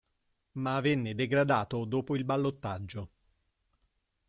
Ma 0.53 0.79
venne 0.79 1.13
degradato 1.13 1.85
dopo 1.85 2.15
il 2.15 2.23
ballottaggio. 2.23 3.11